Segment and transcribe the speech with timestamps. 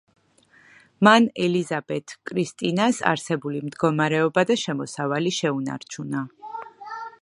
[1.07, 6.29] მან ელიზაბეთ კრისტინას არსებული მდგომარეობა და შემოსავალი შეუნარჩუნა.